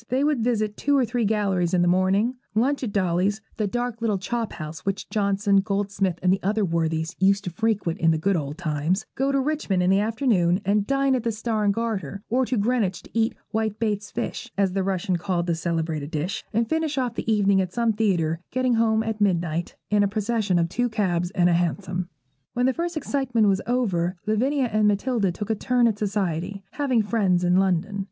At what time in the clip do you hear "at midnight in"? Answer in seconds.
19.03-20.01